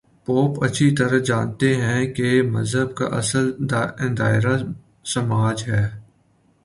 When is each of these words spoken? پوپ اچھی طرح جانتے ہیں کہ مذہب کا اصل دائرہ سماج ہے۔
پوپ 0.25 0.63
اچھی 0.63 0.95
طرح 0.95 1.19
جانتے 1.19 1.75
ہیں 1.75 2.05
کہ 2.13 2.41
مذہب 2.41 2.95
کا 2.95 3.05
اصل 3.17 3.51
دائرہ 4.17 4.57
سماج 5.05 5.63
ہے۔ 5.67 5.85